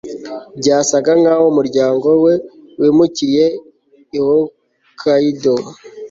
Byasaga 0.59 1.11
nkaho 1.19 1.45
umuryango 1.51 2.07
we 2.23 2.33
wimukiye 2.79 3.45
i 4.15 4.17
Hokkaido 4.25 5.55